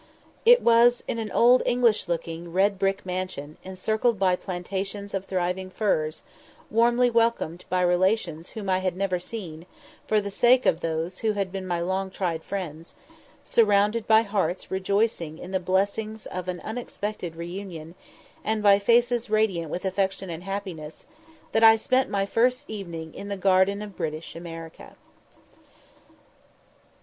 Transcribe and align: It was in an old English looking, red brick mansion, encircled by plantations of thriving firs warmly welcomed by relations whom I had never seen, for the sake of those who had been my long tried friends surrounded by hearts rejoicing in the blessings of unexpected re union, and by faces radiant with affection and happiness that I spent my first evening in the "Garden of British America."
It 0.45 0.63
was 0.63 1.03
in 1.07 1.19
an 1.19 1.31
old 1.31 1.61
English 1.63 2.07
looking, 2.07 2.51
red 2.51 2.79
brick 2.79 3.05
mansion, 3.05 3.57
encircled 3.63 4.17
by 4.17 4.35
plantations 4.35 5.13
of 5.13 5.25
thriving 5.25 5.69
firs 5.69 6.23
warmly 6.71 7.11
welcomed 7.11 7.65
by 7.69 7.81
relations 7.81 8.49
whom 8.57 8.67
I 8.67 8.79
had 8.79 8.97
never 8.97 9.19
seen, 9.19 9.67
for 10.07 10.19
the 10.19 10.31
sake 10.31 10.65
of 10.65 10.79
those 10.79 11.19
who 11.19 11.33
had 11.33 11.51
been 11.51 11.67
my 11.67 11.81
long 11.81 12.09
tried 12.09 12.41
friends 12.41 12.95
surrounded 13.43 14.07
by 14.07 14.23
hearts 14.23 14.71
rejoicing 14.71 15.37
in 15.37 15.51
the 15.51 15.59
blessings 15.59 16.25
of 16.25 16.49
unexpected 16.49 17.35
re 17.35 17.45
union, 17.47 17.93
and 18.43 18.63
by 18.63 18.79
faces 18.79 19.29
radiant 19.29 19.69
with 19.69 19.85
affection 19.85 20.31
and 20.31 20.45
happiness 20.45 21.05
that 21.51 21.63
I 21.63 21.75
spent 21.75 22.09
my 22.09 22.25
first 22.25 22.67
evening 22.67 23.13
in 23.13 23.27
the 23.27 23.37
"Garden 23.37 23.83
of 23.83 23.95
British 23.95 24.35
America." 24.35 24.95